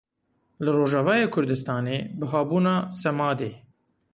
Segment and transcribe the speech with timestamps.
[0.63, 3.51] Li Rojavayê Kurdistanê bihabûna semadê.